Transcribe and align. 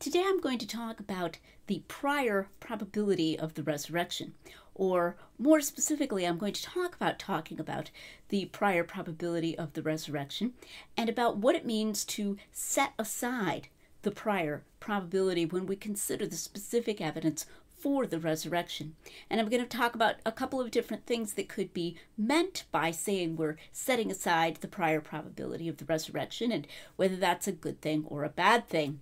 Today 0.00 0.24
I'm 0.24 0.40
going 0.40 0.56
to 0.56 0.66
talk 0.66 0.98
about 0.98 1.36
the 1.66 1.82
prior 1.86 2.48
probability 2.58 3.38
of 3.38 3.52
the 3.52 3.62
resurrection, 3.62 4.32
or 4.74 5.18
more 5.38 5.60
specifically, 5.60 6.26
I'm 6.26 6.38
going 6.38 6.54
to 6.54 6.62
talk 6.62 6.96
about 6.96 7.18
talking 7.18 7.60
about 7.60 7.90
the 8.30 8.46
prior 8.46 8.82
probability 8.82 9.58
of 9.58 9.74
the 9.74 9.82
resurrection 9.82 10.54
and 10.96 11.10
about 11.10 11.36
what 11.36 11.54
it 11.54 11.66
means 11.66 12.06
to 12.06 12.38
set 12.50 12.94
aside 12.98 13.68
the 14.00 14.10
prior 14.10 14.62
probability 14.80 15.44
when 15.44 15.66
we 15.66 15.76
consider 15.76 16.26
the 16.26 16.36
specific 16.36 17.02
evidence 17.02 17.44
for 17.76 18.06
the 18.06 18.18
resurrection. 18.18 18.96
And 19.28 19.38
I'm 19.38 19.50
going 19.50 19.62
to 19.62 19.68
talk 19.68 19.94
about 19.94 20.14
a 20.24 20.32
couple 20.32 20.62
of 20.62 20.70
different 20.70 21.04
things 21.04 21.34
that 21.34 21.50
could 21.50 21.74
be 21.74 21.98
meant 22.16 22.64
by 22.72 22.90
saying 22.90 23.36
we're 23.36 23.56
setting 23.70 24.10
aside 24.10 24.56
the 24.62 24.66
prior 24.66 25.02
probability 25.02 25.68
of 25.68 25.76
the 25.76 25.84
resurrection 25.84 26.50
and 26.52 26.66
whether 26.96 27.16
that's 27.16 27.46
a 27.46 27.52
good 27.52 27.82
thing 27.82 28.06
or 28.08 28.24
a 28.24 28.30
bad 28.30 28.66
thing. 28.66 29.00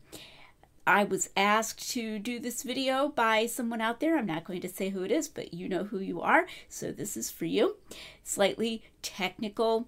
I 0.89 1.05
was 1.05 1.29
asked 1.37 1.91
to 1.91 2.19
do 2.19 2.41
this 2.41 2.63
video 2.63 3.11
by 3.11 3.45
someone 3.45 3.83
out 3.83 4.01
there. 4.01 4.17
I'm 4.17 4.25
not 4.25 4.45
going 4.45 4.63
to 4.63 4.71
say 4.71 4.89
who 4.89 5.03
it 5.03 5.13
is, 5.13 5.29
but 5.29 5.53
you 5.53 5.69
know 5.69 5.85
who 5.85 5.99
you 5.99 6.23
are. 6.23 6.47
So 6.71 6.93
this 6.93 7.15
is 7.15 7.31
for 7.31 7.45
you. 7.45 7.77
Slightly 8.25 8.83
technical 9.03 9.87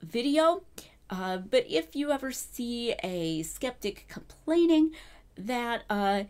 video. 0.00 0.62
Uh, 1.10 1.38
but 1.38 1.66
if 1.68 1.96
you 1.96 2.12
ever 2.12 2.30
see 2.30 2.94
a 3.02 3.42
skeptic 3.42 4.06
complaining 4.06 4.92
that 5.36 5.82
uh, 5.90 6.22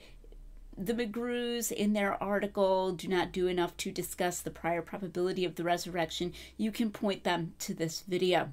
the 0.78 0.94
McGrews 0.94 1.70
in 1.70 1.92
their 1.92 2.20
article 2.22 2.92
do 2.92 3.06
not 3.06 3.32
do 3.32 3.48
enough 3.48 3.76
to 3.76 3.92
discuss 3.92 4.40
the 4.40 4.50
prior 4.50 4.80
probability 4.80 5.44
of 5.44 5.56
the 5.56 5.62
resurrection, 5.62 6.32
you 6.56 6.72
can 6.72 6.90
point 6.90 7.22
them 7.24 7.52
to 7.58 7.74
this 7.74 8.00
video. 8.00 8.48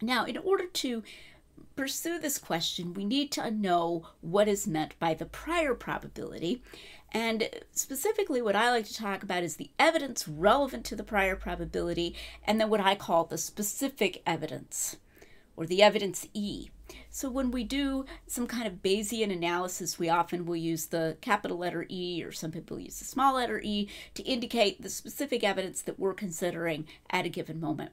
Now, 0.00 0.24
in 0.24 0.38
order 0.38 0.66
to 0.66 1.02
pursue 1.76 2.18
this 2.18 2.38
question, 2.38 2.94
we 2.94 3.04
need 3.04 3.30
to 3.32 3.50
know 3.50 4.08
what 4.20 4.48
is 4.48 4.66
meant 4.66 4.98
by 4.98 5.14
the 5.14 5.26
prior 5.26 5.74
probability. 5.74 6.62
And 7.12 7.48
specifically, 7.72 8.40
what 8.40 8.56
I 8.56 8.70
like 8.70 8.86
to 8.86 8.94
talk 8.94 9.22
about 9.22 9.42
is 9.42 9.56
the 9.56 9.70
evidence 9.78 10.26
relevant 10.26 10.84
to 10.86 10.96
the 10.96 11.04
prior 11.04 11.36
probability, 11.36 12.14
and 12.44 12.60
then 12.60 12.70
what 12.70 12.80
I 12.80 12.94
call 12.94 13.24
the 13.24 13.36
specific 13.36 14.22
evidence, 14.26 14.96
or 15.56 15.66
the 15.66 15.82
evidence 15.82 16.26
E. 16.32 16.70
So 17.10 17.30
when 17.30 17.50
we 17.50 17.64
do 17.64 18.04
some 18.26 18.46
kind 18.46 18.66
of 18.66 18.82
Bayesian 18.82 19.32
analysis, 19.32 19.98
we 19.98 20.08
often 20.08 20.46
will 20.46 20.56
use 20.56 20.86
the 20.86 21.16
capital 21.20 21.58
letter 21.58 21.86
E, 21.88 22.22
or 22.24 22.32
some 22.32 22.50
people 22.50 22.78
use 22.78 22.98
the 22.98 23.04
small 23.04 23.34
letter 23.34 23.60
e, 23.62 23.88
to 24.14 24.22
indicate 24.22 24.82
the 24.82 24.90
specific 24.90 25.44
evidence 25.44 25.82
that 25.82 25.98
we're 25.98 26.14
considering 26.14 26.86
at 27.10 27.26
a 27.26 27.28
given 27.28 27.60
moment. 27.60 27.92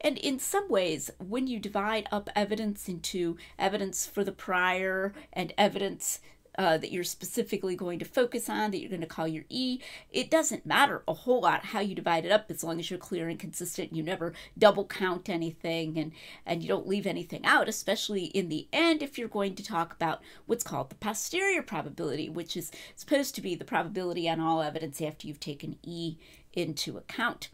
And 0.00 0.18
in 0.18 0.38
some 0.38 0.68
ways, 0.68 1.10
when 1.18 1.46
you 1.46 1.58
divide 1.58 2.06
up 2.12 2.30
evidence 2.36 2.88
into 2.88 3.36
evidence 3.58 4.06
for 4.06 4.24
the 4.24 4.32
prior 4.32 5.12
and 5.32 5.52
evidence 5.58 6.20
uh, 6.58 6.78
that 6.78 6.92
you're 6.92 7.04
specifically 7.04 7.76
going 7.76 7.98
to 7.98 8.04
focus 8.04 8.48
on, 8.48 8.70
that 8.70 8.80
you're 8.80 8.90
going 8.90 9.00
to 9.00 9.06
call 9.06 9.28
your 9.28 9.44
E. 9.48 9.80
It 10.10 10.30
doesn't 10.30 10.66
matter 10.66 11.02
a 11.06 11.14
whole 11.14 11.42
lot 11.42 11.66
how 11.66 11.80
you 11.80 11.94
divide 11.94 12.24
it 12.24 12.32
up 12.32 12.50
as 12.50 12.64
long 12.64 12.78
as 12.78 12.90
you're 12.90 12.98
clear 12.98 13.28
and 13.28 13.38
consistent. 13.38 13.94
You 13.94 14.02
never 14.02 14.32
double 14.56 14.86
count 14.86 15.28
anything 15.28 15.98
and, 15.98 16.12
and 16.44 16.62
you 16.62 16.68
don't 16.68 16.88
leave 16.88 17.06
anything 17.06 17.44
out, 17.44 17.68
especially 17.68 18.24
in 18.26 18.48
the 18.48 18.68
end 18.72 19.02
if 19.02 19.18
you're 19.18 19.28
going 19.28 19.54
to 19.56 19.64
talk 19.64 19.92
about 19.92 20.22
what's 20.46 20.64
called 20.64 20.90
the 20.90 20.96
posterior 20.96 21.62
probability, 21.62 22.28
which 22.28 22.56
is 22.56 22.70
supposed 22.94 23.34
to 23.34 23.40
be 23.40 23.54
the 23.54 23.64
probability 23.64 24.28
on 24.28 24.40
all 24.40 24.62
evidence 24.62 25.00
after 25.02 25.26
you've 25.26 25.40
taken 25.40 25.76
E 25.82 26.16
into 26.52 26.96
account. 26.96 27.50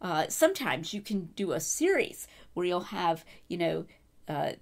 Uh, 0.00 0.26
sometimes 0.28 0.92
you 0.92 1.00
can 1.00 1.30
do 1.34 1.52
a 1.52 1.60
series 1.60 2.28
where 2.52 2.66
you'll 2.66 2.80
have, 2.80 3.24
you 3.48 3.56
know, 3.56 3.84
uh, 4.28 4.52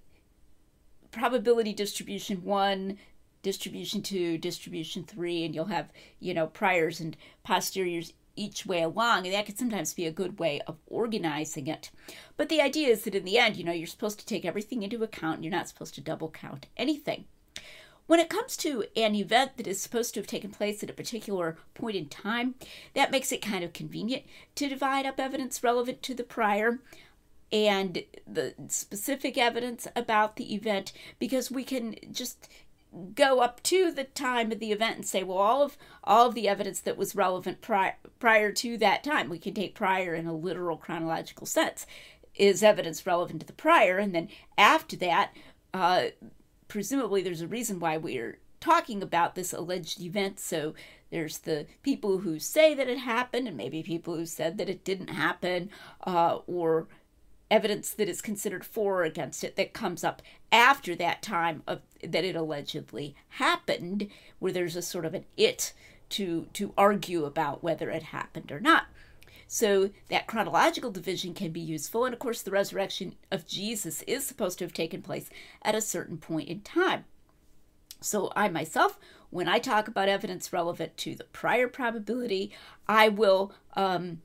probability 1.10 1.72
distribution 1.72 2.42
one, 2.42 2.98
distribution 3.42 4.02
two, 4.02 4.38
distribution 4.38 5.04
three, 5.04 5.44
and 5.44 5.54
you'll 5.54 5.66
have, 5.66 5.90
you 6.20 6.32
know, 6.32 6.46
priors 6.46 7.00
and 7.00 7.16
posteriors 7.44 8.12
each 8.34 8.64
way 8.64 8.82
along, 8.82 9.26
and 9.26 9.34
that 9.34 9.46
can 9.46 9.56
sometimes 9.56 9.94
be 9.94 10.06
a 10.06 10.12
good 10.12 10.38
way 10.38 10.60
of 10.66 10.78
organizing 10.86 11.66
it. 11.66 11.90
But 12.36 12.48
the 12.48 12.62
idea 12.62 12.88
is 12.88 13.04
that 13.04 13.14
in 13.14 13.24
the 13.24 13.38
end, 13.38 13.56
you 13.56 13.64
know, 13.64 13.72
you're 13.72 13.86
supposed 13.86 14.18
to 14.20 14.26
take 14.26 14.44
everything 14.44 14.82
into 14.82 15.02
account 15.02 15.36
and 15.36 15.44
you're 15.44 15.50
not 15.50 15.68
supposed 15.68 15.94
to 15.96 16.00
double 16.00 16.30
count 16.30 16.66
anything. 16.76 17.26
When 18.06 18.20
it 18.20 18.28
comes 18.28 18.56
to 18.58 18.84
an 18.96 19.14
event 19.14 19.56
that 19.56 19.66
is 19.66 19.80
supposed 19.80 20.14
to 20.14 20.20
have 20.20 20.26
taken 20.26 20.50
place 20.50 20.82
at 20.82 20.90
a 20.90 20.94
particular 20.94 21.56
point 21.74 21.96
in 21.96 22.06
time, 22.06 22.56
that 22.94 23.10
makes 23.10 23.32
it 23.32 23.40
kind 23.40 23.62
of 23.62 23.72
convenient 23.72 24.24
to 24.56 24.68
divide 24.68 25.06
up 25.06 25.20
evidence 25.20 25.62
relevant 25.62 26.02
to 26.02 26.14
the 26.14 26.24
prior 26.24 26.80
and 27.52 28.02
the 28.26 28.54
specific 28.68 29.36
evidence 29.36 29.86
about 29.94 30.36
the 30.36 30.54
event 30.54 30.92
because 31.18 31.50
we 31.50 31.62
can 31.62 31.94
just 32.10 32.48
go 33.14 33.40
up 33.40 33.62
to 33.62 33.90
the 33.90 34.04
time 34.04 34.52
of 34.52 34.58
the 34.58 34.72
event 34.72 34.96
and 34.96 35.06
say, 35.06 35.22
well, 35.22 35.38
all 35.38 35.62
of 35.62 35.78
all 36.04 36.28
of 36.28 36.34
the 36.34 36.48
evidence 36.48 36.80
that 36.80 36.98
was 36.98 37.14
relevant 37.14 37.60
prior 37.60 37.96
prior 38.18 38.52
to 38.52 38.76
that 38.78 39.02
time, 39.02 39.28
we 39.28 39.38
can 39.38 39.54
take 39.54 39.74
prior 39.74 40.14
in 40.14 40.26
a 40.26 40.34
literal 40.34 40.76
chronological 40.76 41.46
sense, 41.46 41.86
is 42.34 42.62
evidence 42.62 43.06
relevant 43.06 43.40
to 43.40 43.46
the 43.46 43.52
prior, 43.52 43.98
and 43.98 44.14
then 44.14 44.28
after 44.58 44.96
that, 44.96 45.32
uh, 45.74 46.04
presumably 46.68 47.22
there's 47.22 47.42
a 47.42 47.46
reason 47.46 47.80
why 47.80 47.96
we're 47.96 48.38
talking 48.60 49.02
about 49.02 49.34
this 49.34 49.52
alleged 49.52 50.00
event. 50.00 50.38
So 50.38 50.74
there's 51.10 51.38
the 51.38 51.66
people 51.82 52.18
who 52.18 52.38
say 52.38 52.74
that 52.74 52.88
it 52.88 52.98
happened, 52.98 53.48
and 53.48 53.56
maybe 53.56 53.82
people 53.82 54.16
who 54.16 54.24
said 54.24 54.56
that 54.58 54.68
it 54.68 54.84
didn't 54.84 55.08
happen, 55.08 55.68
uh, 56.06 56.38
or 56.46 56.88
evidence 57.52 57.90
that 57.90 58.08
is 58.08 58.22
considered 58.22 58.64
for 58.64 59.00
or 59.00 59.04
against 59.04 59.44
it 59.44 59.56
that 59.56 59.74
comes 59.74 60.02
up 60.02 60.22
after 60.50 60.96
that 60.96 61.22
time 61.22 61.62
of 61.66 61.82
that 62.02 62.24
it 62.24 62.34
allegedly 62.34 63.14
happened, 63.28 64.08
where 64.38 64.52
there's 64.52 64.74
a 64.74 64.82
sort 64.82 65.04
of 65.04 65.12
an 65.12 65.26
it 65.36 65.74
to 66.08 66.46
to 66.54 66.72
argue 66.78 67.26
about 67.26 67.62
whether 67.62 67.90
it 67.90 68.04
happened 68.04 68.50
or 68.50 68.58
not. 68.58 68.86
So 69.46 69.90
that 70.08 70.26
chronological 70.26 70.90
division 70.90 71.34
can 71.34 71.52
be 71.52 71.60
useful, 71.60 72.06
and 72.06 72.14
of 72.14 72.18
course, 72.18 72.40
the 72.40 72.50
resurrection 72.50 73.16
of 73.30 73.46
Jesus 73.46 74.00
is 74.06 74.26
supposed 74.26 74.58
to 74.58 74.64
have 74.64 74.72
taken 74.72 75.02
place 75.02 75.28
at 75.60 75.74
a 75.74 75.82
certain 75.82 76.16
point 76.16 76.48
in 76.48 76.62
time. 76.62 77.04
So 78.00 78.32
I 78.34 78.48
myself, 78.48 78.98
when 79.28 79.48
I 79.48 79.58
talk 79.58 79.88
about 79.88 80.08
evidence 80.08 80.54
relevant 80.54 80.96
to 80.98 81.14
the 81.14 81.24
prior 81.24 81.68
probability, 81.68 82.50
I 82.88 83.10
will 83.10 83.52
um, 83.74 84.22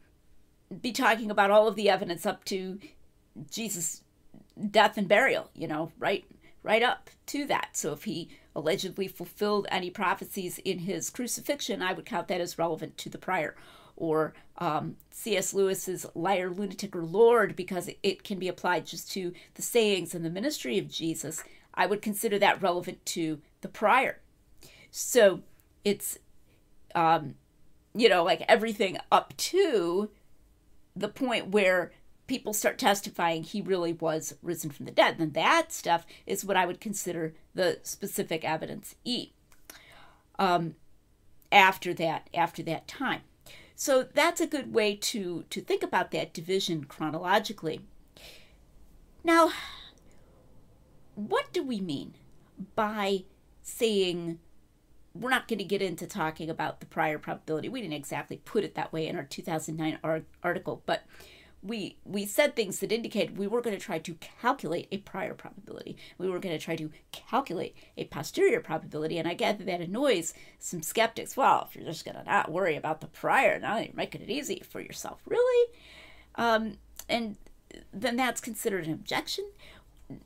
be 0.81 0.93
talking 0.93 1.29
about 1.29 1.51
all 1.51 1.67
of 1.67 1.75
the 1.75 1.89
evidence 1.89 2.25
up 2.25 2.45
to 2.45 2.79
Jesus' 3.51 4.03
death 4.71 4.97
and 4.97 5.07
burial, 5.07 5.49
you 5.53 5.67
know, 5.67 5.91
right 5.99 6.25
right 6.63 6.83
up 6.83 7.09
to 7.27 7.45
that. 7.45 7.69
So 7.73 7.93
if 7.93 8.03
he 8.03 8.29
allegedly 8.55 9.07
fulfilled 9.07 9.67
any 9.71 9.89
prophecies 9.89 10.59
in 10.59 10.79
his 10.79 11.09
crucifixion, 11.09 11.81
I 11.81 11.93
would 11.93 12.05
count 12.05 12.27
that 12.27 12.41
as 12.41 12.57
relevant 12.57 12.97
to 12.97 13.09
the 13.09 13.17
prior. 13.17 13.55
Or 13.95 14.33
um, 14.57 14.97
C.S. 15.09 15.53
Lewis's 15.53 16.05
liar, 16.13 16.49
lunatic, 16.49 16.95
or 16.95 17.05
Lord, 17.05 17.55
because 17.55 17.89
it 18.03 18.23
can 18.23 18.37
be 18.37 18.49
applied 18.49 18.85
just 18.85 19.09
to 19.11 19.33
the 19.53 19.61
sayings 19.61 20.13
and 20.13 20.25
the 20.25 20.29
ministry 20.29 20.77
of 20.77 20.89
Jesus, 20.89 21.41
I 21.73 21.85
would 21.85 22.01
consider 22.01 22.37
that 22.39 22.61
relevant 22.61 23.05
to 23.07 23.39
the 23.61 23.69
prior. 23.69 24.19
So 24.91 25.41
it's, 25.85 26.19
um, 26.93 27.35
you 27.95 28.09
know, 28.09 28.23
like 28.23 28.43
everything 28.47 28.97
up 29.11 29.35
to 29.37 30.09
the 30.95 31.07
point 31.07 31.49
where 31.49 31.91
people 32.27 32.53
start 32.53 32.77
testifying 32.77 33.43
he 33.43 33.61
really 33.61 33.93
was 33.93 34.35
risen 34.41 34.69
from 34.69 34.85
the 34.85 34.91
dead, 34.91 35.17
then 35.17 35.31
that 35.31 35.71
stuff 35.71 36.05
is 36.25 36.45
what 36.45 36.57
I 36.57 36.65
would 36.65 36.81
consider 36.81 37.33
the 37.55 37.79
specific 37.83 38.43
evidence 38.43 38.95
E. 39.03 39.31
Um, 40.37 40.75
after 41.51 41.93
that, 41.95 42.29
after 42.33 42.61
that 42.63 42.87
time. 42.87 43.21
So 43.75 44.03
that's 44.03 44.41
a 44.41 44.47
good 44.47 44.73
way 44.73 44.95
to 44.95 45.45
to 45.49 45.61
think 45.61 45.83
about 45.83 46.11
that 46.11 46.33
division 46.33 46.83
chronologically. 46.85 47.81
Now, 49.23 49.51
what 51.15 51.51
do 51.53 51.63
we 51.63 51.79
mean 51.79 52.15
by 52.75 53.25
saying 53.61 54.39
we're 55.13 55.29
not 55.29 55.47
going 55.47 55.59
to 55.59 55.65
get 55.65 55.81
into 55.81 56.07
talking 56.07 56.49
about 56.49 56.79
the 56.79 56.85
prior 56.85 57.17
probability? 57.17 57.69
We 57.69 57.81
didn't 57.81 57.93
exactly 57.93 58.37
put 58.37 58.63
it 58.63 58.75
that 58.75 58.93
way 58.93 59.07
in 59.07 59.15
our 59.15 59.23
2009 59.23 59.99
article, 60.43 60.81
but 60.85 61.03
we 61.63 61.97
we 62.05 62.25
said 62.25 62.55
things 62.55 62.79
that 62.79 62.91
indicated 62.91 63.37
we 63.37 63.47
were 63.47 63.61
going 63.61 63.75
to 63.75 63.83
try 63.83 63.99
to 63.99 64.15
calculate 64.41 64.87
a 64.91 64.97
prior 64.99 65.33
probability. 65.33 65.97
We 66.17 66.29
were 66.29 66.39
going 66.39 66.57
to 66.57 66.63
try 66.63 66.75
to 66.75 66.91
calculate 67.11 67.75
a 67.97 68.05
posterior 68.05 68.61
probability, 68.61 69.17
and 69.17 69.27
I 69.27 69.33
gather 69.33 69.63
that 69.63 69.81
annoys 69.81 70.33
some 70.59 70.81
skeptics. 70.81 71.35
Well, 71.35 71.67
if 71.67 71.75
you're 71.75 71.85
just 71.85 72.05
going 72.05 72.15
to 72.15 72.23
not 72.23 72.51
worry 72.51 72.75
about 72.75 73.01
the 73.01 73.07
prior, 73.07 73.59
now 73.59 73.77
you're 73.79 73.93
making 73.93 74.21
it 74.21 74.29
easy 74.29 74.61
for 74.67 74.79
yourself, 74.79 75.21
really. 75.25 75.71
Um, 76.35 76.77
and 77.09 77.37
then 77.91 78.15
that's 78.15 78.41
considered 78.41 78.85
an 78.85 78.93
objection. 78.93 79.45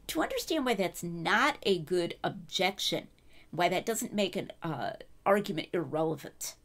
To 0.07 0.21
understand 0.21 0.65
why 0.65 0.75
that's 0.75 1.01
not 1.01 1.57
a 1.63 1.79
good 1.79 2.15
objection, 2.23 3.07
why 3.49 3.69
that 3.69 3.85
doesn't 3.85 4.13
make 4.13 4.35
an 4.35 4.51
uh, 4.61 4.91
argument 5.25 5.69
irrelevant, 5.73 6.55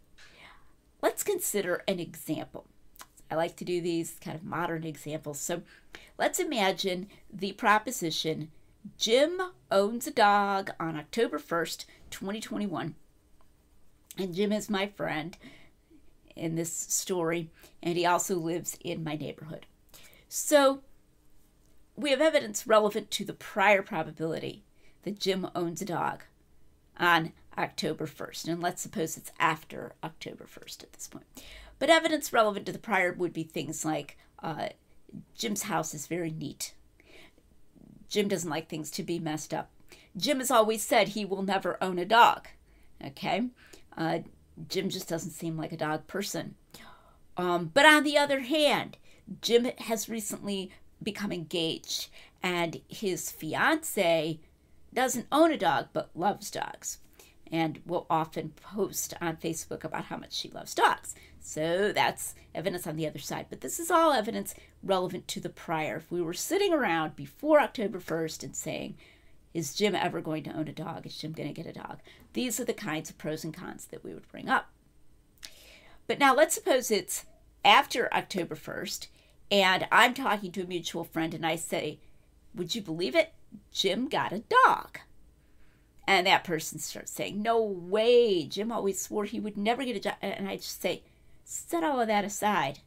let's 1.01 1.23
consider 1.23 1.83
an 1.89 1.99
example. 1.99 2.67
I 3.31 3.35
like 3.35 3.57
to 3.57 3.65
do 3.65 3.81
these 3.81 4.17
kind 4.21 4.37
of 4.37 4.45
modern 4.45 4.85
examples. 4.85 5.41
So 5.41 5.63
let's 6.19 6.39
imagine 6.39 7.09
the 7.33 7.53
proposition 7.53 8.51
Jim 8.97 9.41
owns 9.71 10.07
a 10.07 10.13
dog 10.13 10.71
on 10.79 10.97
October 10.97 11.39
1st, 11.39 11.87
2021. 12.11 12.95
And 14.19 14.35
Jim 14.35 14.53
is 14.53 14.71
my 14.71 14.87
friend 14.87 15.37
in 16.35 16.55
this 16.55 16.73
story, 16.73 17.51
and 17.83 17.97
he 17.97 18.07
also 18.07 18.37
lives 18.37 18.79
in 18.81 19.03
my 19.03 19.17
neighborhood. 19.17 19.67
So 20.29 20.81
we 21.97 22.11
have 22.11 22.21
evidence 22.21 22.67
relevant 22.67 23.11
to 23.13 23.25
the 23.25 23.33
prior 23.33 23.83
probability 23.83 24.63
that 25.03 25.19
Jim 25.19 25.49
owns 25.55 25.83
a 25.83 25.87
dog 25.87 26.25
on 26.99 27.33
October 27.59 28.07
1st. 28.07 28.49
And 28.49 28.63
let's 28.63 28.83
suppose 28.83 29.17
it's 29.17 29.33
after 29.39 29.93
October 30.03 30.45
1st 30.45 30.85
at 30.85 30.93
this 30.93 31.09
point. 31.09 31.27
But 31.79 31.91
evidence 31.91 32.33
relevant 32.33 32.67
to 32.67 32.73
the 32.73 32.79
prior 32.79 33.13
would 33.13 33.33
be 33.33 33.43
things 33.43 33.85
like 33.85 34.19
uh, 34.43 34.69
Jim's 35.37 35.65
house 35.65 35.95
is 35.95 36.07
very 36.07 36.31
neat. 36.31 36.75
Jim 38.09 38.29
doesn't 38.29 38.51
like 38.51 38.69
things 38.69 38.91
to 38.93 39.03
be 39.03 39.19
messed 39.19 39.53
up. 39.53 39.71
Jim 40.17 40.39
has 40.39 40.51
always 40.51 40.83
said 40.83 41.09
he 41.09 41.25
will 41.25 41.43
never 41.43 41.83
own 41.83 41.99
a 41.99 42.05
dog. 42.05 42.49
Okay? 43.05 43.49
Uh, 43.97 44.21
Jim 44.69 44.89
just 44.89 45.09
doesn't 45.09 45.33
seem 45.33 45.57
like 45.57 45.73
a 45.73 45.77
dog 45.77 46.07
person. 46.07 46.55
Um, 47.37 47.71
but 47.75 47.85
on 47.85 48.05
the 48.05 48.17
other 48.17 48.41
hand, 48.41 48.97
Jim 49.43 49.67
has 49.79 50.09
recently 50.09 50.71
become 51.03 51.33
engaged, 51.33 52.09
and 52.43 52.81
his 52.89 53.31
fiance 53.31 54.41
doesn't 54.95 55.27
own 55.31 55.53
a 55.53 55.59
dog 55.59 55.89
but 55.93 56.09
loves 56.15 56.51
dogs 56.51 56.99
and 57.53 57.81
will 57.87 58.07
often 58.11 58.51
post 58.51 59.15
on 59.21 59.37
Facebook 59.37 59.85
about 59.85 60.07
how 60.07 60.17
much 60.17 60.33
she 60.33 60.51
loves 60.51 60.75
dogs. 60.75 61.15
So 61.41 61.93
that's 61.93 62.35
evidence 62.55 62.87
on 62.87 62.97
the 62.97 63.07
other 63.07 63.19
side. 63.19 63.47
But 63.49 63.61
this 63.61 63.79
is 63.79 63.91
all 63.91 64.13
evidence 64.13 64.55
relevant 64.83 65.29
to 65.29 65.41
the 65.41 65.49
prior. 65.49 65.97
If 65.97 66.11
we 66.11 66.21
were 66.21 66.35
sitting 66.35 66.73
around 66.73 67.17
before 67.17 67.61
October 67.61 68.01
1st 68.01 68.43
and 68.43 68.57
saying, 68.57 68.97
is 69.55 69.75
Jim 69.75 69.95
ever 69.95 70.21
going 70.21 70.43
to 70.45 70.53
own 70.53 70.69
a 70.69 70.73
dog? 70.73 71.07
Is 71.07 71.17
Jim 71.17 71.33
going 71.33 71.49
to 71.49 71.55
get 71.55 71.71
a 71.71 71.79
dog? 71.79 72.01
These 72.35 72.61
are 72.61 72.65
the 72.65 72.75
kinds 72.75 73.09
of 73.09 73.17
pros 73.17 73.43
and 73.43 73.55
cons 73.55 73.87
that 73.87 74.05
we 74.05 74.13
would 74.13 74.29
bring 74.29 74.49
up. 74.49 74.71
But 76.07 76.19
now 76.19 76.35
let's 76.35 76.55
suppose 76.55 76.91
it's 76.91 77.25
after 77.65 78.13
October 78.13 78.55
1st 78.55 79.07
and 79.51 79.87
I'm 79.93 80.13
talking 80.13 80.53
to 80.53 80.63
a 80.63 80.67
mutual 80.67 81.05
friend 81.05 81.33
and 81.33 81.47
I 81.47 81.57
say, 81.57 82.01
Would 82.55 82.75
you 82.75 82.83
believe 82.83 83.15
it? 83.15 83.33
Jim 83.73 84.09
got 84.09 84.33
a 84.33 84.43
dog. 84.67 84.99
And 86.07 86.27
that 86.27 86.45
person 86.45 86.79
starts 86.79 87.11
saying, 87.11 87.43
No 87.43 87.61
way. 87.61 88.45
Jim 88.45 88.71
always 88.71 89.01
swore 89.01 89.25
he 89.25 89.41
would 89.41 89.57
never 89.57 89.85
get 89.85 89.97
a 89.97 90.01
job. 90.01 90.15
And 90.23 90.49
I 90.49 90.57
just 90.57 90.81
say, 90.81 91.03
Set 91.45 91.85
all 91.85 92.01
of 92.01 92.09
that 92.09 92.25
aside. 92.25 92.81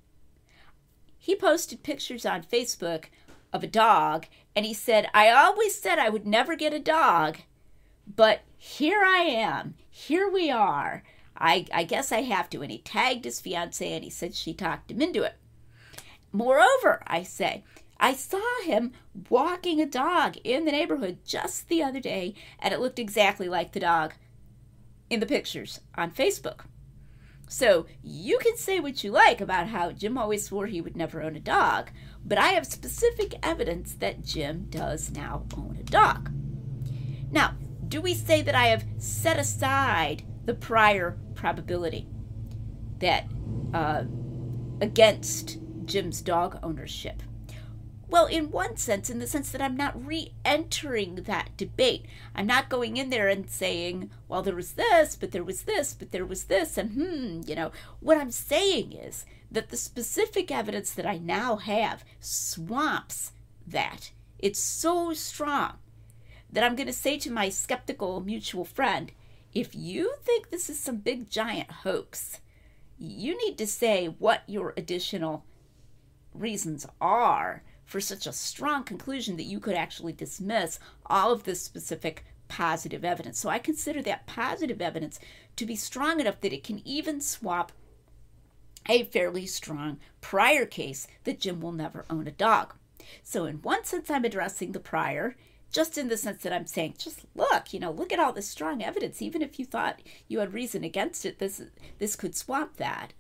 He 1.18 1.36
posted 1.36 1.83
pictures 1.83 2.25
on 2.25 2.44
Facebook 2.44 3.06
of 3.51 3.63
a 3.63 3.68
dog 3.68 4.27
and 4.56 4.66
he 4.66 4.74
said, 4.74 5.10
I 5.13 5.30
always 5.30 5.75
said 5.75 6.00
I 6.00 6.10
would 6.10 6.25
never 6.25 6.56
get 6.56 6.74
a 6.74 6.80
dog, 6.80 7.39
but 8.16 8.42
here 8.57 9.04
I 9.04 9.19
am. 9.19 9.75
Here 9.89 10.30
we 10.30 10.50
are. 10.50 11.04
I, 11.38 11.66
I 11.74 11.83
guess 11.83 12.12
I 12.12 12.21
have 12.21 12.50
to. 12.51 12.62
And 12.62 12.71
he 12.71 12.80
tagged 12.80 13.25
his 13.25 13.39
fiance 13.39 13.89
and 13.92 14.04
he 14.04 14.10
said 14.10 14.36
she 14.36 14.54
talked 14.54 14.92
him 14.92 15.01
into 15.01 15.24
it. 15.24 15.36
Moreover, 16.31 17.01
I 17.07 17.24
say, 17.24 17.63
I 18.00 18.13
saw 18.13 18.63
him 18.63 18.94
walking 19.30 19.81
a 19.81 19.86
dog 19.86 20.38
in 20.44 20.66
the 20.66 20.72
neighborhood 20.72 21.19
just 21.25 21.68
the 21.68 21.84
other 21.84 22.00
day, 22.00 22.34
and 22.60 22.74
it 22.74 22.80
looked 22.80 23.00
exactly 23.00 23.50
like 23.50 23.74
the 23.74 23.80
dog 23.81 24.13
in 25.10 25.19
the 25.19 25.25
pictures 25.25 25.81
on 25.96 26.12
Facebook. 26.12 26.62
So 27.50 27.88
you 28.04 28.38
can 28.38 28.56
say 28.57 28.80
what 28.80 29.04
you 29.04 29.12
like 29.12 29.42
about 29.42 29.68
how 29.68 29.92
Jim 29.92 30.18
always 30.18 30.46
swore 30.46 30.68
he 30.68 30.81
would 30.81 30.96
never 30.96 31.22
own 31.22 31.36
a 31.36 31.42
dog, 31.42 31.90
but 32.24 32.38
I 32.38 32.50
have 32.50 32.66
specific 32.66 33.34
evidence 33.42 33.94
that 33.96 34.24
Jim 34.24 34.68
does 34.69 35.12
now 35.12 35.45
own 35.57 35.78
a 35.80 35.84
dog. 35.84 36.31
Now, 37.31 37.56
do 37.88 38.02
we 38.02 38.13
say 38.13 38.44
that 38.44 38.56
I 38.56 38.68
have 38.68 38.86
set 38.98 39.40
aside 39.40 40.24
the 40.45 40.54
prior 40.54 41.18
probability 41.34 42.07
that 43.00 43.25
uh, 43.74 44.04
against 44.80 45.57
Jim's 45.86 46.22
dog 46.22 46.60
ownership? 46.62 47.24
Well, 48.09 48.25
in 48.25 48.50
one 48.50 48.75
sense, 48.77 49.11
in 49.11 49.19
the 49.19 49.27
sense 49.27 49.51
that 49.51 49.61
I'm 49.61 49.77
not 49.77 50.06
re 50.06 50.33
entering 50.44 51.15
that 51.15 51.56
debate. 51.57 52.06
I'm 52.33 52.47
not 52.47 52.67
going 52.67 52.97
in 52.97 53.11
there 53.11 53.27
and 53.29 53.47
saying, 53.47 54.09
well, 54.27 54.41
there 54.41 54.56
was 54.56 54.73
this, 54.73 55.15
but 55.15 55.31
there 55.31 55.44
was 55.44 55.63
this, 55.63 55.94
but 55.94 56.11
there 56.11 56.25
was 56.25 56.45
this, 56.45 56.77
and 56.77 56.91
hmm, 56.94 57.41
you 57.47 57.56
know. 57.56 57.71
What 58.00 58.17
I'm 58.17 58.31
saying 58.31 58.94
is 58.94 59.25
that 59.51 59.69
the 59.69 59.77
specific 59.77 60.50
evidence 60.50 60.91
that 60.94 61.06
I 61.06 61.19
now 61.19 61.57
have 61.57 62.03
swamps 62.19 63.31
that. 63.67 64.11
It's 64.39 64.59
so 64.59 65.13
strong 65.13 65.73
that 66.51 66.63
I'm 66.63 66.75
going 66.75 66.88
to 66.88 66.94
say 66.94 67.17
to 67.19 67.31
my 67.31 67.50
skeptical 67.50 68.21
mutual 68.21 68.65
friend, 68.65 69.11
if 69.53 69.75
you 69.75 70.15
think 70.23 70.50
this 70.50 70.69
is 70.69 70.79
some 70.79 70.97
big 70.97 71.29
giant 71.29 71.69
hoax, 71.83 72.39
you 72.97 73.38
need 73.45 73.57
to 73.59 73.67
say 73.67 74.07
what 74.07 74.44
your 74.47 74.73
additional 74.75 75.45
reasons 76.33 76.88
are 77.00 77.63
for 77.89 78.00
such 78.00 78.27
a 78.27 78.31
strong 78.31 78.83
conclusion 78.83 79.36
that 79.36 79.44
you 79.44 79.59
could 79.59 79.74
actually 79.74 80.13
dismiss 80.13 80.80
all 81.07 81.31
of 81.31 81.44
this 81.44 81.59
specific 81.59 82.24
positive 82.47 83.03
evidence. 83.03 83.39
So 83.39 83.50
I 83.50 83.57
consider 83.57 84.03
that 84.03 84.27
positive 84.27 84.80
evidence 84.80 85.19
to 85.56 85.65
be 85.65 85.75
strong 85.75 86.19
enough 86.19 86.39
that 86.41 86.53
it 86.53 86.63
can 86.63 86.88
even 86.88 87.19
swap 87.19 87.71
a 88.88 89.06
fairly 89.06 89.47
strong 89.47 89.97
prior 90.21 90.68
case 90.68 91.07
that 91.24 91.39
Jim 91.39 91.62
will 91.62 91.71
never 91.71 92.06
own 92.12 92.27
a 92.27 92.31
dog. 92.31 92.75
So, 93.24 93.45
in 93.45 93.57
one 93.63 93.83
sense, 93.86 94.09
I'm 94.12 94.25
addressing 94.25 94.71
the 94.71 94.80
prior, 94.80 95.35
just 95.71 95.97
in 95.97 96.09
the 96.09 96.18
sense 96.18 96.44
that 96.44 96.53
I'm 96.53 96.68
saying, 96.68 96.95
just 96.97 97.25
look, 97.35 97.74
you 97.74 97.80
know, 97.80 97.92
look 97.92 98.13
at 98.13 98.19
all 98.19 98.33
this 98.33 98.47
strong 98.47 98.83
evidence. 98.83 99.19
Even 99.19 99.42
if 99.42 99.57
you 99.57 99.65
thought 99.65 100.01
you 100.27 100.39
had 100.39 100.53
reason 100.53 100.83
against 100.83 101.25
it, 101.25 101.39
this 101.39 101.62
this 101.97 102.15
could 102.15 102.35
swap 102.35 102.77
that 102.77 103.13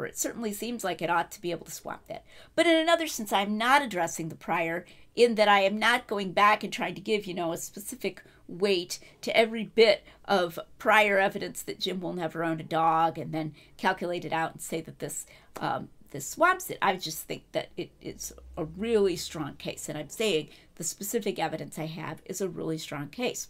or 0.00 0.06
it 0.06 0.18
certainly 0.18 0.52
seems 0.52 0.82
like 0.82 1.02
it 1.02 1.10
ought 1.10 1.30
to 1.32 1.40
be 1.40 1.50
able 1.50 1.66
to 1.66 1.72
swap 1.72 2.06
that. 2.08 2.24
But 2.54 2.66
in 2.66 2.76
another 2.76 3.06
sense, 3.06 3.32
I'm 3.32 3.58
not 3.58 3.82
addressing 3.82 4.28
the 4.28 4.34
prior 4.34 4.86
in 5.14 5.34
that 5.34 5.48
I 5.48 5.60
am 5.60 5.78
not 5.78 6.06
going 6.06 6.32
back 6.32 6.64
and 6.64 6.72
trying 6.72 6.94
to 6.94 7.00
give, 7.00 7.26
you 7.26 7.34
know, 7.34 7.52
a 7.52 7.58
specific 7.58 8.22
weight 8.48 8.98
to 9.20 9.36
every 9.36 9.64
bit 9.64 10.04
of 10.24 10.58
prior 10.78 11.18
evidence 11.18 11.62
that 11.62 11.80
Jim 11.80 12.00
will 12.00 12.12
never 12.12 12.42
own 12.42 12.60
a 12.60 12.64
dog 12.64 13.18
and 13.18 13.32
then 13.32 13.54
calculate 13.76 14.24
it 14.24 14.32
out 14.32 14.52
and 14.52 14.60
say 14.60 14.80
that 14.80 14.98
this 14.98 15.26
um, 15.60 15.88
this 16.10 16.26
swamps 16.26 16.70
it. 16.70 16.78
I 16.82 16.96
just 16.96 17.24
think 17.24 17.44
that 17.52 17.68
it, 17.76 17.90
it's 18.00 18.32
a 18.56 18.64
really 18.64 19.16
strong 19.16 19.54
case. 19.54 19.88
And 19.88 19.96
I'm 19.96 20.08
saying 20.08 20.48
the 20.76 20.84
specific 20.84 21.38
evidence 21.38 21.78
I 21.78 21.86
have 21.86 22.22
is 22.24 22.40
a 22.40 22.48
really 22.48 22.78
strong 22.78 23.08
case. 23.08 23.48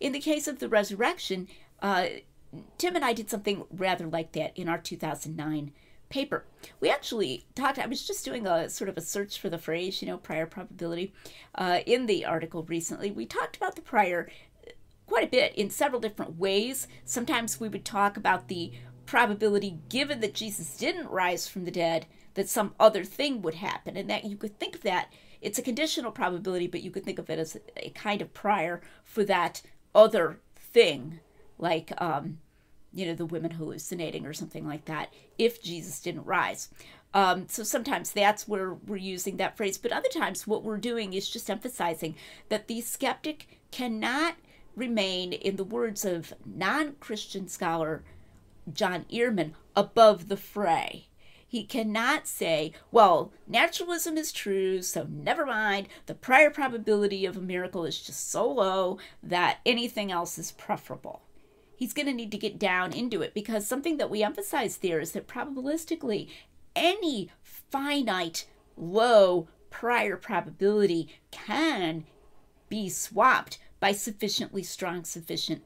In 0.00 0.12
the 0.12 0.18
case 0.18 0.48
of 0.48 0.58
the 0.58 0.68
resurrection, 0.68 1.46
uh, 1.80 2.06
Tim 2.78 2.96
and 2.96 3.04
I 3.04 3.12
did 3.12 3.30
something 3.30 3.64
rather 3.70 4.06
like 4.06 4.32
that 4.32 4.56
in 4.56 4.68
our 4.68 4.78
2009 4.78 5.72
paper. 6.08 6.44
We 6.80 6.90
actually 6.90 7.46
talked, 7.54 7.78
I 7.78 7.86
was 7.86 8.06
just 8.06 8.24
doing 8.24 8.46
a 8.46 8.68
sort 8.68 8.90
of 8.90 8.98
a 8.98 9.00
search 9.00 9.40
for 9.40 9.48
the 9.48 9.58
phrase, 9.58 10.02
you 10.02 10.08
know, 10.08 10.18
prior 10.18 10.46
probability 10.46 11.12
uh, 11.54 11.80
in 11.86 12.06
the 12.06 12.26
article 12.26 12.62
recently. 12.64 13.10
We 13.10 13.24
talked 13.24 13.56
about 13.56 13.76
the 13.76 13.82
prior 13.82 14.28
quite 15.06 15.24
a 15.24 15.30
bit 15.30 15.54
in 15.54 15.70
several 15.70 16.00
different 16.00 16.38
ways. 16.38 16.86
Sometimes 17.04 17.58
we 17.58 17.68
would 17.68 17.84
talk 17.84 18.16
about 18.16 18.48
the 18.48 18.72
probability 19.06 19.78
given 19.88 20.20
that 20.20 20.34
Jesus 20.34 20.76
didn't 20.76 21.08
rise 21.08 21.48
from 21.48 21.64
the 21.64 21.70
dead 21.70 22.06
that 22.34 22.48
some 22.48 22.74
other 22.80 23.04
thing 23.04 23.42
would 23.42 23.56
happen 23.56 23.96
and 23.96 24.08
that 24.08 24.24
you 24.24 24.36
could 24.36 24.58
think 24.58 24.74
of 24.74 24.82
that 24.82 25.12
it's 25.40 25.58
a 25.58 25.62
conditional 25.62 26.12
probability 26.12 26.66
but 26.66 26.82
you 26.82 26.90
could 26.90 27.04
think 27.04 27.18
of 27.18 27.28
it 27.28 27.38
as 27.38 27.56
a 27.76 27.90
kind 27.90 28.22
of 28.22 28.32
prior 28.32 28.80
for 29.04 29.24
that 29.24 29.60
other 29.94 30.38
thing 30.56 31.20
like 31.62 31.92
um, 31.98 32.38
you 32.92 33.06
know 33.06 33.14
the 33.14 33.24
women 33.24 33.52
hallucinating 33.52 34.26
or 34.26 34.34
something 34.34 34.66
like 34.66 34.84
that 34.84 35.12
if 35.38 35.62
jesus 35.62 36.00
didn't 36.00 36.26
rise. 36.26 36.68
Um, 37.14 37.46
so 37.48 37.62
sometimes 37.62 38.10
that's 38.10 38.48
where 38.48 38.72
we're 38.72 38.96
using 38.96 39.36
that 39.36 39.56
phrase. 39.56 39.76
But 39.76 39.92
other 39.92 40.08
times 40.08 40.46
what 40.46 40.64
we're 40.64 40.78
doing 40.78 41.12
is 41.12 41.28
just 41.28 41.50
emphasizing 41.50 42.14
that 42.48 42.68
the 42.68 42.80
skeptic 42.80 43.60
cannot 43.70 44.36
remain 44.74 45.34
in 45.34 45.56
the 45.56 45.64
words 45.64 46.06
of 46.06 46.32
non-christian 46.46 47.46
scholar 47.46 48.02
john 48.72 49.04
earman 49.10 49.54
above 49.76 50.28
the 50.28 50.36
fray. 50.36 51.08
He 51.46 51.64
cannot 51.64 52.26
say, 52.26 52.72
well, 52.90 53.30
naturalism 53.46 54.16
is 54.16 54.32
true, 54.32 54.80
so 54.80 55.06
never 55.10 55.44
mind. 55.44 55.88
The 56.06 56.14
prior 56.14 56.48
probability 56.48 57.26
of 57.26 57.36
a 57.36 57.42
miracle 57.42 57.84
is 57.84 58.00
just 58.00 58.30
so 58.30 58.50
low 58.50 58.96
that 59.22 59.58
anything 59.66 60.10
else 60.10 60.38
is 60.38 60.52
preferable 60.52 61.20
he's 61.82 61.92
going 61.92 62.06
to 62.06 62.12
need 62.12 62.30
to 62.30 62.38
get 62.38 62.60
down 62.60 62.92
into 62.92 63.22
it 63.22 63.34
because 63.34 63.66
something 63.66 63.96
that 63.96 64.08
we 64.08 64.22
emphasize 64.22 64.76
there 64.76 65.00
is 65.00 65.10
that 65.10 65.26
probabilistically, 65.26 66.28
any 66.76 67.28
finite 67.42 68.46
low 68.76 69.48
prior 69.68 70.16
probability 70.16 71.08
can 71.32 72.04
be 72.68 72.88
swapped 72.88 73.58
by 73.80 73.90
sufficiently 73.90 74.62
strong, 74.62 75.02
sufficient 75.02 75.64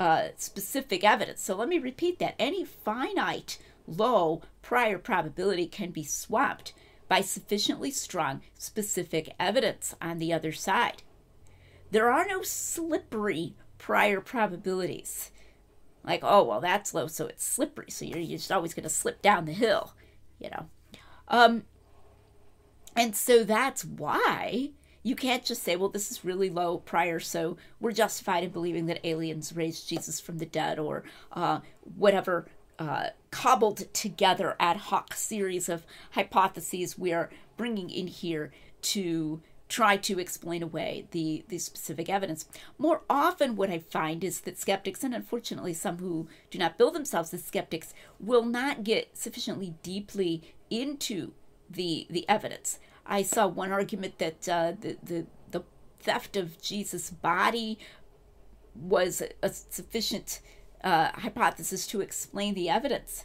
uh, 0.00 0.26
specific 0.36 1.04
evidence. 1.04 1.40
So 1.42 1.54
let 1.54 1.68
me 1.68 1.78
repeat 1.78 2.18
that. 2.18 2.34
Any 2.36 2.64
finite 2.64 3.58
low 3.86 4.42
prior 4.60 4.98
probability 4.98 5.68
can 5.68 5.92
be 5.92 6.02
swapped 6.02 6.72
by 7.06 7.20
sufficiently 7.20 7.92
strong, 7.92 8.40
specific 8.58 9.32
evidence 9.38 9.94
on 10.02 10.18
the 10.18 10.32
other 10.32 10.50
side. 10.50 11.04
There 11.92 12.10
are 12.10 12.26
no 12.26 12.42
slippery 12.42 13.54
prior 13.78 14.20
probabilities. 14.20 15.30
Like, 16.04 16.20
oh, 16.22 16.44
well, 16.44 16.60
that's 16.60 16.94
low, 16.94 17.06
so 17.06 17.26
it's 17.26 17.44
slippery, 17.44 17.90
so 17.90 18.04
you're 18.04 18.38
just 18.38 18.52
always 18.52 18.74
going 18.74 18.84
to 18.84 18.90
slip 18.90 19.22
down 19.22 19.46
the 19.46 19.52
hill, 19.52 19.94
you 20.38 20.50
know. 20.50 20.66
Um, 21.28 21.64
and 22.94 23.16
so 23.16 23.42
that's 23.42 23.84
why 23.84 24.70
you 25.02 25.16
can't 25.16 25.44
just 25.44 25.62
say, 25.62 25.76
well, 25.76 25.88
this 25.88 26.10
is 26.10 26.24
really 26.24 26.50
low 26.50 26.78
prior, 26.78 27.20
so 27.20 27.56
we're 27.80 27.92
justified 27.92 28.44
in 28.44 28.50
believing 28.50 28.86
that 28.86 29.06
aliens 29.06 29.54
raised 29.54 29.88
Jesus 29.88 30.20
from 30.20 30.38
the 30.38 30.46
dead 30.46 30.78
or 30.78 31.04
uh, 31.32 31.60
whatever 31.96 32.46
uh, 32.78 33.08
cobbled 33.30 33.92
together 33.92 34.56
ad 34.58 34.76
hoc 34.76 35.14
series 35.14 35.68
of 35.68 35.86
hypotheses 36.12 36.98
we 36.98 37.12
are 37.12 37.30
bringing 37.56 37.88
in 37.90 38.06
here 38.06 38.52
to 38.82 39.40
try 39.68 39.96
to 39.96 40.18
explain 40.18 40.62
away 40.62 41.06
the, 41.10 41.44
the 41.48 41.58
specific 41.58 42.08
evidence. 42.08 42.46
More 42.78 43.02
often, 43.08 43.56
what 43.56 43.70
I 43.70 43.78
find 43.78 44.22
is 44.22 44.40
that 44.42 44.58
skeptics, 44.58 45.02
and 45.02 45.14
unfortunately 45.14 45.72
some 45.72 45.98
who 45.98 46.28
do 46.50 46.58
not 46.58 46.78
build 46.78 46.94
themselves 46.94 47.32
as 47.32 47.44
skeptics, 47.44 47.94
will 48.20 48.44
not 48.44 48.84
get 48.84 49.16
sufficiently 49.16 49.74
deeply 49.82 50.42
into 50.70 51.32
the 51.70 52.06
the 52.10 52.28
evidence. 52.28 52.78
I 53.06 53.22
saw 53.22 53.46
one 53.46 53.72
argument 53.72 54.18
that 54.18 54.48
uh, 54.48 54.72
the, 54.78 54.96
the 55.02 55.26
the 55.50 55.62
theft 56.00 56.36
of 56.36 56.60
Jesus' 56.60 57.10
body 57.10 57.78
was 58.74 59.22
a 59.42 59.48
sufficient 59.48 60.40
uh, 60.82 61.10
hypothesis 61.14 61.86
to 61.88 62.00
explain 62.00 62.54
the 62.54 62.68
evidence, 62.68 63.24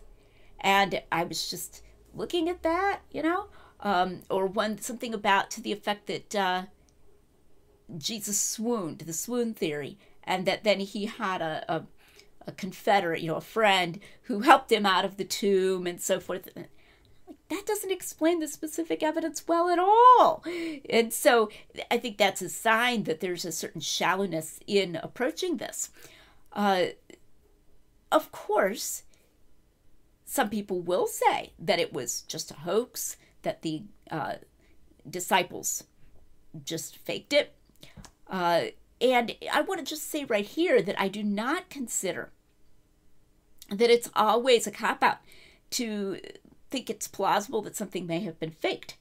and 0.62 1.02
I 1.12 1.24
was 1.24 1.50
just 1.50 1.84
looking 2.14 2.50
at 2.50 2.64
that, 2.64 3.02
you 3.12 3.22
know, 3.22 3.48
um, 3.82 4.22
or 4.30 4.46
one 4.46 4.80
something 4.80 5.14
about 5.14 5.50
to 5.52 5.62
the 5.62 5.72
effect 5.72 6.08
that 6.08 6.36
uh, 6.36 6.64
Jesus 7.98 8.40
swooned, 8.40 9.00
the 9.00 9.14
swoon 9.14 9.54
theory, 9.54 9.98
and 10.24 10.46
that 10.46 10.64
then 10.64 10.80
he 10.80 11.06
had 11.06 11.42
a, 11.42 11.64
a, 11.68 11.84
a 12.48 12.52
confederate, 12.52 13.22
you 13.22 13.28
know, 13.28 13.36
a 13.36 13.42
friend 13.42 14.00
who 14.24 14.42
helped 14.42 14.72
him 14.72 14.86
out 14.86 15.06
of 15.06 15.18
the 15.18 15.24
tomb 15.24 15.88
and 15.88 16.02
so 16.02 16.20
forth. 16.20 16.50
That 17.50 17.66
doesn't 17.66 17.92
explain 17.92 18.40
the 18.40 18.48
specific 18.48 19.02
evidence 19.02 19.48
well 19.48 19.70
at 19.70 19.80
all. 19.80 20.44
And 20.90 21.12
so 21.12 21.50
I 21.90 21.98
think 21.98 22.18
that's 22.18 22.44
a 22.44 22.50
sign 22.50 23.04
that 23.04 23.22
there's 23.22 23.46
a 23.46 23.52
certain 23.52 23.82
shallowness 23.82 24.60
in 24.68 25.00
approaching 25.02 25.58
this. 25.58 25.90
Uh, 26.54 26.88
of 28.12 28.32
course, 28.32 29.04
some 30.26 30.50
people 30.50 30.80
will 30.80 31.08
say 31.08 31.54
that 31.58 31.80
it 31.80 31.92
was 31.92 32.22
just 32.22 32.52
a 32.52 32.56
hoax, 32.56 33.18
that 33.44 33.62
the 33.62 33.84
uh, 34.12 34.36
disciples 35.10 35.84
just 36.64 36.98
faked 36.98 37.34
it. 37.34 37.54
Uh, 38.30 38.66
and 39.02 39.36
I 39.52 39.62
want 39.62 39.80
to 39.80 39.86
just 39.86 40.10
say 40.10 40.26
right 40.26 40.46
here 40.46 40.82
that 40.82 41.00
I 41.00 41.08
do 41.08 41.24
not 41.24 41.70
consider 41.70 42.32
that 43.70 43.90
it's 43.90 44.10
always 44.16 44.68
a 44.68 44.72
cop 44.72 45.04
out 45.04 45.20
to 45.72 46.20
think 46.70 46.90
it's 46.90 47.08
plausible 47.08 47.62
that 47.62 47.76
something 47.76 48.06
may 48.06 48.20
have 48.22 48.40
been 48.40 48.52
faked. 48.52 48.98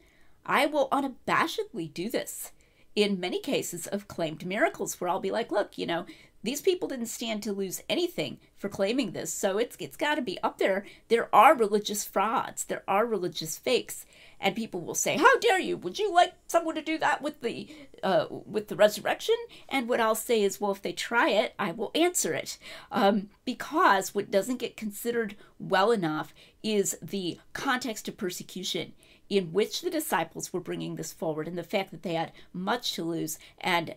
I 0.47 0.67
will 0.67 0.89
unabashedly 0.91 1.93
do 1.93 2.09
this 2.09 2.53
in 2.95 3.21
many 3.21 3.41
cases 3.41 3.87
of 3.87 4.09
claimed 4.09 4.47
miracles 4.47 5.01
where 5.01 5.11
I'll 5.11 5.21
be 5.21 5.31
like, 5.31 5.53
look, 5.53 5.77
you 5.77 5.87
know, 5.87 6.07
these 6.43 6.63
people 6.63 6.89
didn't 6.89 7.07
stand 7.07 7.43
to 7.43 7.53
lose 7.53 7.83
anything 7.89 8.39
for 8.57 8.69
claiming 8.69 9.13
this, 9.13 9.33
so 9.33 9.59
it's 9.59 9.77
it's 9.81 9.97
got 9.97 10.15
to 10.15 10.23
be 10.23 10.41
up 10.43 10.59
there. 10.59 10.87
There 11.09 11.29
are 11.35 11.57
religious 11.57 12.05
frauds, 12.05 12.65
there 12.65 12.85
are 12.87 13.05
religious 13.05 13.59
fakes, 13.59 14.07
and 14.41 14.55
people 14.55 14.81
will 14.81 14.95
say, 14.95 15.17
"How 15.17 15.39
dare 15.39 15.59
you? 15.59 15.77
Would 15.77 15.99
you 15.99 16.13
like 16.13 16.35
someone 16.47 16.75
to 16.75 16.83
do 16.83 16.99
that 16.99 17.23
with 17.23 17.41
the 17.41 17.69
uh, 18.03 18.27
with 18.31 18.69
the 18.69 18.77
resurrection?" 18.77 19.37
And 19.69 19.89
what 19.89 20.01
I'll 20.01 20.15
say 20.15 20.43
is, 20.43 20.61
"Well, 20.61 20.73
if 20.73 20.83
they 20.83 20.93
try 20.93 21.31
it, 21.31 21.55
I 21.59 21.73
will 21.73 21.91
answer 21.95 22.35
it," 22.35 22.59
um, 22.91 23.31
because 23.45 24.15
what 24.15 24.31
doesn't 24.31 24.59
get 24.59 24.77
considered 24.77 25.37
well 25.59 25.91
enough 25.91 26.35
is 26.63 26.99
the 27.03 27.39
context 27.53 28.09
of 28.09 28.17
persecution 28.17 28.93
in 29.29 29.53
which 29.53 29.83
the 29.83 29.91
disciples 29.91 30.53
were 30.53 30.61
bringing 30.61 30.97
this 30.97 31.13
forward, 31.13 31.49
and 31.49 31.59
the 31.59 31.63
fact 31.63 31.91
that 31.91 32.03
they 32.03 32.15
had 32.15 32.33
much 32.53 32.93
to 32.93 33.05
lose 33.05 33.39
and 33.61 33.95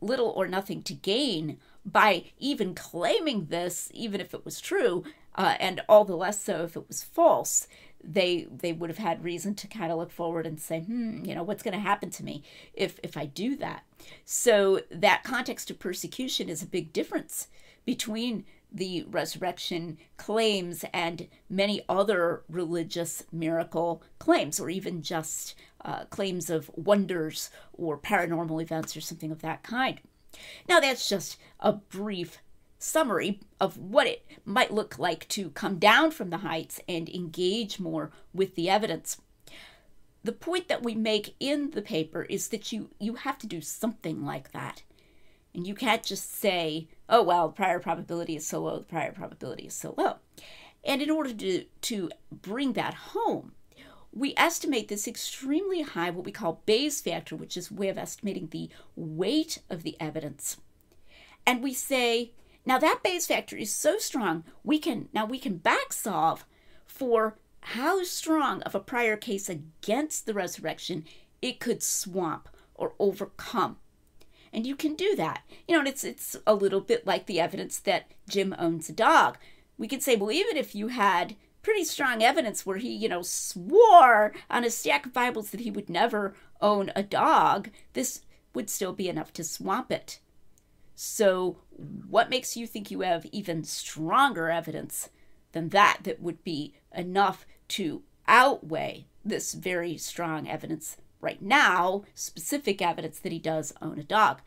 little 0.00 0.28
or 0.30 0.46
nothing 0.46 0.82
to 0.82 0.94
gain 0.94 1.58
by 1.84 2.24
even 2.38 2.74
claiming 2.74 3.46
this, 3.46 3.90
even 3.92 4.20
if 4.20 4.34
it 4.34 4.44
was 4.44 4.60
true, 4.60 5.04
uh, 5.34 5.56
and 5.58 5.80
all 5.88 6.04
the 6.04 6.16
less 6.16 6.42
so 6.42 6.64
if 6.64 6.76
it 6.76 6.86
was 6.88 7.02
false, 7.02 7.66
they 8.02 8.46
they 8.50 8.72
would 8.72 8.90
have 8.90 8.98
had 8.98 9.24
reason 9.24 9.54
to 9.54 9.66
kind 9.66 9.92
of 9.92 9.98
look 9.98 10.10
forward 10.10 10.46
and 10.46 10.60
say, 10.60 10.80
hmm, 10.80 11.24
you 11.24 11.34
know, 11.34 11.42
what's 11.42 11.62
going 11.62 11.74
to 11.74 11.80
happen 11.80 12.10
to 12.10 12.24
me 12.24 12.42
if 12.74 12.98
if 13.02 13.16
I 13.16 13.26
do 13.26 13.56
that? 13.56 13.84
So 14.24 14.80
that 14.90 15.22
context 15.24 15.70
of 15.70 15.78
persecution 15.78 16.48
is 16.48 16.62
a 16.62 16.66
big 16.66 16.92
difference 16.92 17.48
between 17.84 18.44
the 18.72 19.04
resurrection 19.08 19.98
claims 20.16 20.84
and 20.92 21.26
many 21.48 21.82
other 21.88 22.44
religious 22.48 23.24
miracle 23.32 24.02
claims, 24.18 24.60
or 24.60 24.70
even 24.70 25.02
just 25.02 25.54
uh, 25.84 26.04
claims 26.04 26.50
of 26.50 26.70
wonders 26.76 27.50
or 27.72 27.98
paranormal 27.98 28.62
events 28.62 28.96
or 28.96 29.00
something 29.00 29.32
of 29.32 29.42
that 29.42 29.62
kind. 29.62 30.00
Now, 30.68 30.78
that's 30.78 31.08
just 31.08 31.36
a 31.58 31.72
brief 31.72 32.38
summary 32.80 33.38
of 33.60 33.76
what 33.76 34.06
it 34.06 34.26
might 34.44 34.72
look 34.72 34.98
like 34.98 35.28
to 35.28 35.50
come 35.50 35.78
down 35.78 36.10
from 36.10 36.30
the 36.30 36.38
heights 36.38 36.80
and 36.88 37.08
engage 37.08 37.78
more 37.78 38.10
with 38.34 38.56
the 38.56 38.68
evidence. 38.68 39.20
The 40.24 40.32
point 40.32 40.68
that 40.68 40.82
we 40.82 40.94
make 40.94 41.36
in 41.38 41.70
the 41.70 41.82
paper 41.82 42.22
is 42.24 42.48
that 42.48 42.72
you, 42.72 42.90
you 42.98 43.14
have 43.14 43.38
to 43.38 43.46
do 43.46 43.60
something 43.60 44.24
like 44.24 44.52
that. 44.52 44.82
And 45.54 45.66
you 45.66 45.74
can't 45.74 46.02
just 46.02 46.32
say, 46.32 46.88
oh, 47.08 47.22
well, 47.22 47.48
the 47.48 47.54
prior 47.54 47.80
probability 47.80 48.36
is 48.36 48.46
so 48.46 48.62
low, 48.62 48.78
the 48.78 48.84
prior 48.84 49.12
probability 49.12 49.66
is 49.66 49.74
so 49.74 49.94
low. 49.96 50.16
And 50.84 51.02
in 51.02 51.10
order 51.10 51.32
to, 51.32 51.64
to 51.82 52.10
bring 52.32 52.72
that 52.74 52.94
home, 52.94 53.52
we 54.12 54.34
estimate 54.36 54.88
this 54.88 55.06
extremely 55.06 55.82
high, 55.82 56.10
what 56.10 56.24
we 56.24 56.32
call 56.32 56.62
Bayes 56.66 57.00
factor, 57.00 57.36
which 57.36 57.56
is 57.56 57.70
a 57.70 57.74
way 57.74 57.88
of 57.88 57.98
estimating 57.98 58.48
the 58.48 58.68
weight 58.96 59.58
of 59.68 59.82
the 59.82 59.96
evidence. 60.00 60.56
And 61.46 61.62
we 61.62 61.74
say, 61.74 62.32
now 62.64 62.78
that 62.78 63.00
Bayes 63.02 63.26
factor 63.26 63.56
is 63.56 63.72
so 63.72 63.98
strong, 63.98 64.44
we 64.62 64.78
can 64.78 65.08
now 65.12 65.24
we 65.24 65.38
can 65.38 65.56
back 65.56 65.92
solve 65.92 66.44
for 66.86 67.38
how 67.60 68.02
strong 68.02 68.62
of 68.62 68.74
a 68.74 68.80
prior 68.80 69.16
case 69.16 69.48
against 69.48 70.26
the 70.26 70.34
resurrection 70.34 71.04
it 71.40 71.60
could 71.60 71.82
swamp 71.82 72.48
or 72.74 72.94
overcome. 72.98 73.76
And 74.52 74.66
you 74.66 74.74
can 74.74 74.94
do 74.94 75.14
that. 75.16 75.42
You 75.68 75.74
know, 75.74 75.80
and 75.80 75.88
it's 75.88 76.04
it's 76.04 76.36
a 76.46 76.54
little 76.54 76.80
bit 76.80 77.06
like 77.06 77.26
the 77.26 77.40
evidence 77.40 77.78
that 77.80 78.12
Jim 78.28 78.54
owns 78.58 78.88
a 78.88 78.92
dog. 78.92 79.38
We 79.78 79.88
could 79.88 80.02
say, 80.02 80.16
well, 80.16 80.32
even 80.32 80.56
if 80.56 80.74
you 80.74 80.88
had 80.88 81.36
pretty 81.62 81.84
strong 81.84 82.22
evidence 82.22 82.64
where 82.64 82.78
he, 82.78 82.92
you 82.92 83.08
know, 83.08 83.22
swore 83.22 84.32
on 84.50 84.64
a 84.64 84.70
stack 84.70 85.06
of 85.06 85.12
Bibles 85.12 85.50
that 85.50 85.60
he 85.60 85.70
would 85.70 85.88
never 85.88 86.34
own 86.60 86.90
a 86.96 87.02
dog, 87.02 87.70
this 87.92 88.22
would 88.54 88.68
still 88.68 88.92
be 88.92 89.08
enough 89.08 89.32
to 89.34 89.44
swamp 89.44 89.92
it. 89.92 90.20
So, 91.02 91.56
what 92.10 92.28
makes 92.28 92.58
you 92.58 92.66
think 92.66 92.90
you 92.90 93.00
have 93.00 93.24
even 93.32 93.64
stronger 93.64 94.50
evidence 94.50 95.08
than 95.52 95.70
that 95.70 96.00
that 96.02 96.20
would 96.20 96.44
be 96.44 96.74
enough 96.94 97.46
to 97.68 98.02
outweigh 98.28 99.06
this 99.24 99.54
very 99.54 99.96
strong 99.96 100.46
evidence 100.46 100.98
right 101.22 101.40
now, 101.40 102.04
specific 102.14 102.82
evidence 102.82 103.18
that 103.20 103.32
he 103.32 103.38
does 103.38 103.72
own 103.80 103.98
a 103.98 104.04
dog? 104.04 104.42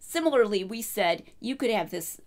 Similarly, 0.00 0.64
we 0.64 0.80
said 0.80 1.24
you 1.40 1.54
could 1.54 1.70
have 1.70 1.90
this 1.90 2.22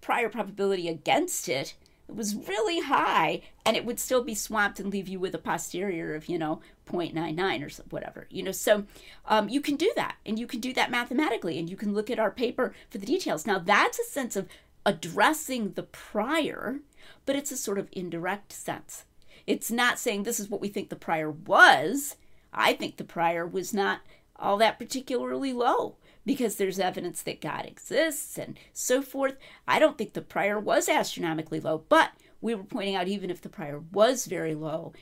prior 0.00 0.28
probability 0.28 0.88
against 0.88 1.48
it 1.48 1.74
it 2.08 2.14
was 2.14 2.36
really 2.36 2.80
high 2.80 3.42
and 3.64 3.76
it 3.76 3.84
would 3.84 3.98
still 3.98 4.22
be 4.22 4.34
swamped 4.34 4.78
and 4.78 4.92
leave 4.92 5.08
you 5.08 5.18
with 5.18 5.34
a 5.34 5.38
posterior 5.38 6.14
of 6.14 6.28
you 6.28 6.38
know 6.38 6.60
0.99 6.90 7.62
or 7.62 7.84
whatever 7.90 8.26
you 8.30 8.42
know 8.42 8.52
so 8.52 8.84
um, 9.26 9.48
you 9.48 9.60
can 9.60 9.76
do 9.76 9.90
that 9.96 10.16
and 10.26 10.38
you 10.38 10.46
can 10.46 10.60
do 10.60 10.72
that 10.72 10.90
mathematically 10.90 11.58
and 11.58 11.68
you 11.68 11.76
can 11.76 11.94
look 11.94 12.10
at 12.10 12.18
our 12.18 12.30
paper 12.30 12.74
for 12.90 12.98
the 12.98 13.06
details. 13.06 13.46
Now 13.46 13.58
that's 13.58 13.98
a 13.98 14.04
sense 14.04 14.36
of 14.36 14.48
addressing 14.86 15.72
the 15.72 15.82
prior 15.82 16.80
but 17.26 17.36
it's 17.36 17.52
a 17.52 17.56
sort 17.56 17.78
of 17.78 17.88
indirect 17.92 18.52
sense. 18.52 19.04
It's 19.46 19.70
not 19.70 19.98
saying 19.98 20.22
this 20.22 20.40
is 20.40 20.48
what 20.48 20.60
we 20.60 20.68
think 20.68 20.88
the 20.88 20.96
prior 20.96 21.30
was. 21.30 22.16
I 22.52 22.72
think 22.74 22.96
the 22.96 23.04
prior 23.04 23.46
was 23.46 23.74
not 23.74 24.00
all 24.36 24.56
that 24.58 24.78
particularly 24.78 25.52
low 25.52 25.96
because 26.26 26.56
there's 26.56 26.78
evidence 26.78 27.22
that 27.22 27.40
God 27.40 27.66
exists 27.66 28.38
and 28.38 28.58
so 28.72 29.02
forth. 29.02 29.36
I 29.68 29.78
don't 29.78 29.98
think 29.98 30.12
the 30.12 30.22
prior 30.22 30.58
was 30.58 30.88
astronomically 30.88 31.60
low, 31.60 31.84
but 31.88 32.12
we 32.40 32.54
were 32.54 32.64
pointing 32.64 32.94
out 32.94 33.08
even 33.08 33.30
if 33.30 33.40
the 33.40 33.48
prior 33.48 33.80
was 33.92 34.26
very 34.26 34.54
low, 34.54 34.92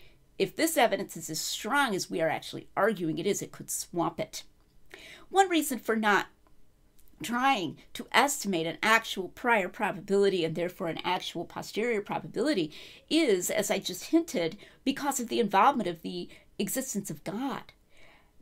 if 0.42 0.56
this 0.56 0.76
evidence 0.76 1.16
is 1.16 1.30
as 1.30 1.40
strong 1.40 1.94
as 1.94 2.10
we 2.10 2.20
are 2.20 2.28
actually 2.28 2.66
arguing 2.76 3.18
it 3.18 3.26
is, 3.26 3.42
it 3.42 3.52
could 3.52 3.70
swamp 3.70 4.18
it. 4.18 4.42
One 5.28 5.48
reason 5.48 5.78
for 5.78 5.94
not 5.94 6.26
trying 7.22 7.78
to 7.94 8.08
estimate 8.10 8.66
an 8.66 8.78
actual 8.82 9.28
prior 9.28 9.68
probability 9.68 10.44
and 10.44 10.56
therefore 10.56 10.88
an 10.88 10.98
actual 11.04 11.44
posterior 11.44 12.02
probability 12.02 12.72
is, 13.08 13.50
as 13.50 13.70
I 13.70 13.78
just 13.78 14.06
hinted, 14.06 14.56
because 14.82 15.20
of 15.20 15.28
the 15.28 15.38
involvement 15.38 15.88
of 15.88 16.02
the 16.02 16.28
existence 16.58 17.08
of 17.08 17.22
God 17.22 17.72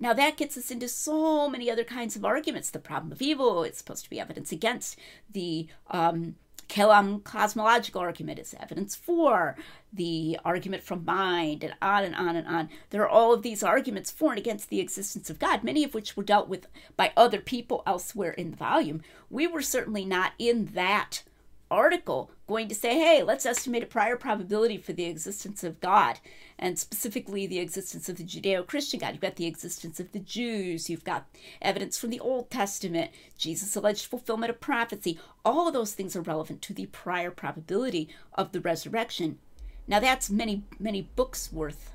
Now 0.00 0.14
that 0.14 0.38
gets 0.38 0.56
us 0.56 0.70
into 0.70 0.88
so 0.88 1.48
many 1.50 1.70
other 1.70 1.84
kinds 1.84 2.16
of 2.16 2.24
arguments. 2.24 2.70
The 2.70 2.78
problem 2.78 3.12
of 3.12 3.20
evil 3.20 3.62
it's 3.62 3.78
supposed 3.78 4.04
to 4.04 4.10
be 4.10 4.18
evidence 4.18 4.50
against. 4.50 4.98
The 5.30 5.68
um, 5.90 6.36
Kalam 6.70 7.24
cosmological 7.24 8.00
argument 8.00 8.38
is 8.38 8.54
evidence 8.58 8.94
for. 8.94 9.56
The 9.92 10.38
argument 10.44 10.84
from 10.84 11.04
mind, 11.04 11.64
and 11.64 11.74
on 11.82 12.04
and 12.04 12.14
on 12.14 12.36
and 12.36 12.46
on. 12.46 12.68
There 12.90 13.02
are 13.02 13.08
all 13.08 13.34
of 13.34 13.42
these 13.42 13.64
arguments 13.64 14.12
for 14.12 14.30
and 14.30 14.38
against 14.38 14.70
the 14.70 14.78
existence 14.78 15.28
of 15.28 15.40
God, 15.40 15.64
many 15.64 15.82
of 15.82 15.94
which 15.94 16.16
were 16.16 16.22
dealt 16.22 16.48
with 16.48 16.68
by 16.96 17.12
other 17.16 17.40
people 17.40 17.82
elsewhere 17.86 18.30
in 18.30 18.52
the 18.52 18.56
volume. 18.56 19.02
We 19.28 19.48
were 19.48 19.62
certainly 19.62 20.04
not 20.04 20.32
in 20.38 20.66
that 20.66 21.24
article 21.70 22.30
going 22.46 22.68
to 22.68 22.74
say, 22.74 22.98
hey, 22.98 23.22
let's 23.22 23.46
estimate 23.46 23.82
a 23.82 23.86
prior 23.86 24.16
probability 24.16 24.76
for 24.76 24.92
the 24.92 25.04
existence 25.04 25.62
of 25.62 25.80
God, 25.80 26.18
and 26.58 26.78
specifically 26.78 27.46
the 27.46 27.60
existence 27.60 28.08
of 28.08 28.16
the 28.16 28.24
Judeo 28.24 28.66
Christian 28.66 29.00
God. 29.00 29.12
You've 29.12 29.20
got 29.20 29.36
the 29.36 29.46
existence 29.46 30.00
of 30.00 30.10
the 30.12 30.18
Jews, 30.18 30.90
you've 30.90 31.04
got 31.04 31.26
evidence 31.62 31.98
from 31.98 32.10
the 32.10 32.20
Old 32.20 32.50
Testament, 32.50 33.12
Jesus' 33.38 33.76
alleged 33.76 34.06
fulfillment 34.06 34.50
of 34.50 34.60
prophecy. 34.60 35.18
All 35.44 35.68
of 35.68 35.74
those 35.74 35.94
things 35.94 36.16
are 36.16 36.22
relevant 36.22 36.60
to 36.62 36.74
the 36.74 36.86
prior 36.86 37.30
probability 37.30 38.08
of 38.34 38.52
the 38.52 38.60
resurrection. 38.60 39.38
Now, 39.86 40.00
that's 40.00 40.30
many, 40.30 40.64
many 40.78 41.02
books 41.02 41.52
worth, 41.52 41.92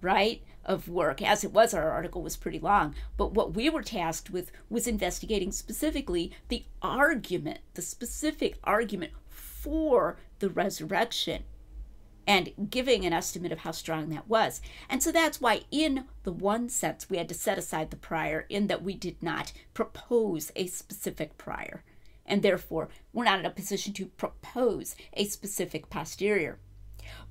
right? 0.00 0.42
Of 0.64 0.88
work. 0.88 1.22
As 1.22 1.42
it 1.42 1.52
was, 1.52 1.72
our 1.72 1.90
article 1.90 2.22
was 2.22 2.36
pretty 2.36 2.58
long. 2.58 2.94
But 3.16 3.32
what 3.32 3.54
we 3.54 3.70
were 3.70 3.82
tasked 3.82 4.30
with 4.30 4.52
was 4.68 4.86
investigating 4.86 5.52
specifically 5.52 6.32
the 6.48 6.66
argument, 6.82 7.60
the 7.74 7.82
specific 7.82 8.58
argument 8.62 9.12
for 9.28 10.18
the 10.38 10.50
resurrection 10.50 11.44
and 12.26 12.52
giving 12.70 13.04
an 13.04 13.12
estimate 13.12 13.52
of 13.52 13.60
how 13.60 13.72
strong 13.72 14.10
that 14.10 14.28
was. 14.28 14.60
And 14.88 15.02
so 15.02 15.10
that's 15.10 15.40
why, 15.40 15.62
in 15.70 16.04
the 16.22 16.32
one 16.32 16.68
sense, 16.68 17.10
we 17.10 17.16
had 17.16 17.28
to 17.30 17.34
set 17.34 17.58
aside 17.58 17.90
the 17.90 17.96
prior, 17.96 18.46
in 18.48 18.66
that 18.68 18.82
we 18.82 18.94
did 18.94 19.22
not 19.22 19.52
propose 19.74 20.52
a 20.54 20.66
specific 20.66 21.36
prior. 21.38 21.82
And 22.24 22.42
therefore, 22.42 22.88
we're 23.12 23.24
not 23.24 23.40
in 23.40 23.46
a 23.46 23.50
position 23.50 23.92
to 23.94 24.06
propose 24.06 24.94
a 25.14 25.24
specific 25.24 25.90
posterior. 25.90 26.58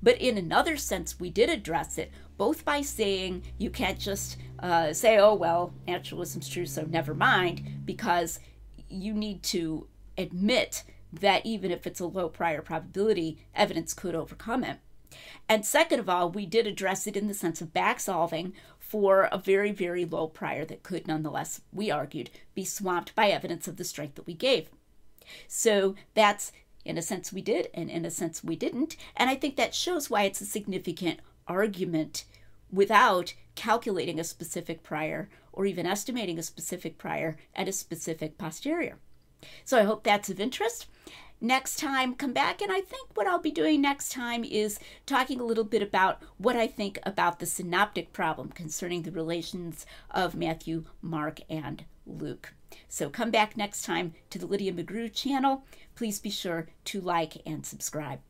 But 0.02 0.20
in 0.20 0.38
another 0.38 0.76
sense, 0.76 1.20
we 1.20 1.30
did 1.30 1.50
address 1.50 1.98
it, 1.98 2.10
both 2.36 2.64
by 2.64 2.80
saying 2.82 3.42
you 3.58 3.70
can't 3.70 3.98
just 3.98 4.36
uh, 4.58 4.92
say, 4.92 5.18
oh, 5.18 5.34
well, 5.34 5.72
naturalism's 5.86 6.48
true, 6.48 6.66
so 6.66 6.82
never 6.82 7.14
mind, 7.14 7.62
because 7.84 8.40
you 8.88 9.14
need 9.14 9.42
to 9.44 9.86
admit 10.16 10.84
that 11.12 11.44
even 11.44 11.70
if 11.70 11.86
it's 11.86 12.00
a 12.00 12.06
low 12.06 12.28
prior 12.28 12.62
probability, 12.62 13.38
evidence 13.54 13.94
could 13.94 14.14
overcome 14.14 14.64
it. 14.64 14.78
And 15.48 15.66
second 15.66 15.98
of 15.98 16.08
all, 16.08 16.30
we 16.30 16.46
did 16.46 16.66
address 16.66 17.06
it 17.06 17.16
in 17.16 17.26
the 17.26 17.34
sense 17.34 17.60
of 17.60 17.72
back 17.72 17.98
solving 17.98 18.52
for 18.78 19.28
a 19.32 19.38
very, 19.38 19.72
very 19.72 20.04
low 20.04 20.28
prior 20.28 20.64
that 20.64 20.82
could 20.82 21.06
nonetheless, 21.06 21.60
we 21.72 21.90
argued, 21.90 22.30
be 22.54 22.64
swamped 22.64 23.14
by 23.14 23.30
evidence 23.30 23.66
of 23.66 23.76
the 23.76 23.84
strength 23.84 24.14
that 24.14 24.26
we 24.26 24.34
gave. 24.34 24.68
So 25.48 25.94
that's 26.14 26.52
in 26.84 26.98
a 26.98 27.02
sense 27.02 27.32
we 27.32 27.42
did, 27.42 27.68
and 27.74 27.90
in 27.90 28.04
a 28.04 28.10
sense 28.10 28.42
we 28.42 28.56
didn't. 28.56 28.96
And 29.16 29.28
I 29.30 29.34
think 29.34 29.56
that 29.56 29.74
shows 29.74 30.10
why 30.10 30.22
it's 30.22 30.40
a 30.40 30.46
significant 30.46 31.20
argument 31.46 32.24
without 32.72 33.34
calculating 33.54 34.18
a 34.20 34.24
specific 34.24 34.82
prior 34.82 35.28
or 35.52 35.66
even 35.66 35.86
estimating 35.86 36.38
a 36.38 36.42
specific 36.42 36.98
prior 36.98 37.36
at 37.54 37.68
a 37.68 37.72
specific 37.72 38.38
posterior. 38.38 38.98
So 39.64 39.78
I 39.78 39.84
hope 39.84 40.04
that's 40.04 40.30
of 40.30 40.40
interest. 40.40 40.86
Next 41.42 41.78
time, 41.78 42.14
come 42.14 42.34
back, 42.34 42.60
and 42.60 42.70
I 42.70 42.82
think 42.82 43.08
what 43.14 43.26
I'll 43.26 43.38
be 43.38 43.50
doing 43.50 43.80
next 43.80 44.12
time 44.12 44.44
is 44.44 44.78
talking 45.06 45.40
a 45.40 45.44
little 45.44 45.64
bit 45.64 45.80
about 45.80 46.22
what 46.36 46.54
I 46.54 46.66
think 46.66 46.98
about 47.04 47.38
the 47.38 47.46
synoptic 47.46 48.12
problem 48.12 48.50
concerning 48.50 49.02
the 49.02 49.10
relations 49.10 49.86
of 50.10 50.34
Matthew, 50.34 50.84
Mark, 51.00 51.40
and 51.48 51.84
Luke. 52.04 52.52
So 52.88 53.10
come 53.10 53.30
back 53.30 53.56
next 53.56 53.82
time 53.82 54.14
to 54.30 54.38
the 54.38 54.46
Lydia 54.46 54.72
McGrew 54.72 55.12
channel. 55.12 55.64
Please 55.94 56.18
be 56.18 56.30
sure 56.30 56.68
to 56.86 57.00
like 57.00 57.42
and 57.46 57.64
subscribe. 57.64 58.20